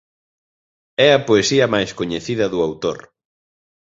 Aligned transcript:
É 1.07 1.09
a 1.13 1.23
poesía 1.27 1.65
máis 1.73 1.91
coñecida 1.99 2.45
do 2.53 2.59
autor. 2.67 2.97